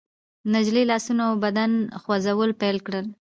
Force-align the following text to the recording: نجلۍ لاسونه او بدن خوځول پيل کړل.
نجلۍ 0.53 0.83
لاسونه 0.91 1.23
او 1.29 1.33
بدن 1.43 1.71
خوځول 2.01 2.51
پيل 2.61 2.77
کړل. 2.85 3.05